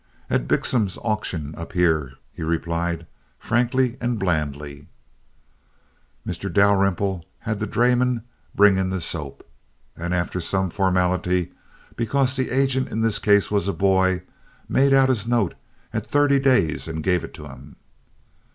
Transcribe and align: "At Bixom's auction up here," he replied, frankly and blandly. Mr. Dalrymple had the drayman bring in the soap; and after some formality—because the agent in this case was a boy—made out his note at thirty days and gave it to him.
"At 0.31 0.47
Bixom's 0.47 0.97
auction 1.03 1.53
up 1.55 1.73
here," 1.73 2.13
he 2.33 2.41
replied, 2.41 3.05
frankly 3.37 3.97
and 4.01 4.17
blandly. 4.17 4.87
Mr. 6.25 6.51
Dalrymple 6.51 7.23
had 7.41 7.59
the 7.59 7.67
drayman 7.67 8.23
bring 8.55 8.77
in 8.79 8.89
the 8.89 8.99
soap; 8.99 9.47
and 9.95 10.11
after 10.15 10.39
some 10.41 10.71
formality—because 10.71 12.35
the 12.35 12.49
agent 12.49 12.89
in 12.89 13.01
this 13.01 13.19
case 13.19 13.51
was 13.51 13.67
a 13.67 13.73
boy—made 13.73 14.91
out 14.91 15.09
his 15.09 15.27
note 15.27 15.53
at 15.93 16.07
thirty 16.07 16.39
days 16.39 16.87
and 16.87 17.03
gave 17.03 17.23
it 17.23 17.35
to 17.35 17.45
him. 17.45 17.75